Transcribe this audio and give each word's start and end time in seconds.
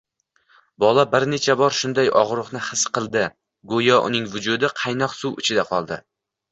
Bola 0.83 1.03
bir 1.15 1.25
necha 1.33 1.55
bor 1.59 1.75
shunday 1.81 2.09
ogʻriqni 2.23 2.63
his 2.71 2.87
qildigoʻyo 2.97 4.03
uning 4.09 4.27
vujudi 4.35 4.75
qaynoq 4.83 5.19
suv 5.23 5.43
ichida 5.47 5.73
qoldi 5.75 6.05